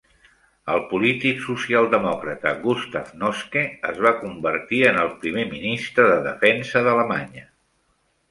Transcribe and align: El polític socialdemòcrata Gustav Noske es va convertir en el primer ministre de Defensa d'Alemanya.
El 0.75 0.79
polític 0.91 1.41
socialdemòcrata 1.47 2.53
Gustav 2.63 3.11
Noske 3.23 3.63
es 3.91 4.01
va 4.07 4.13
convertir 4.23 4.81
en 4.93 4.97
el 5.03 5.13
primer 5.25 5.45
ministre 5.53 6.07
de 6.15 6.19
Defensa 6.31 6.83
d'Alemanya. 6.89 7.47